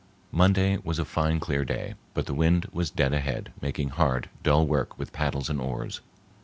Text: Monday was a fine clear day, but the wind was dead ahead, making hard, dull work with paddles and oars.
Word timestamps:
Monday 0.31 0.77
was 0.83 0.97
a 0.97 1.05
fine 1.05 1.39
clear 1.39 1.63
day, 1.63 1.93
but 2.15 2.25
the 2.25 2.33
wind 2.33 2.65
was 2.71 2.89
dead 2.89 3.13
ahead, 3.13 3.53
making 3.61 3.89
hard, 3.89 4.31
dull 4.41 4.65
work 4.65 4.97
with 4.97 5.13
paddles 5.13 5.47
and 5.47 5.61
oars. 5.61 6.01